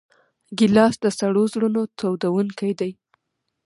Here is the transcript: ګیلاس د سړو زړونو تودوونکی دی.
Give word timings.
ګیلاس 0.57 0.95
د 1.03 1.05
سړو 1.19 1.43
زړونو 1.53 1.81
تودوونکی 1.97 2.71
دی. 2.79 2.91